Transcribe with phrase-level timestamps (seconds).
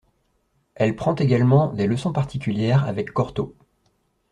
[0.73, 3.53] Elle prend également des leçons particulières avec Cortot.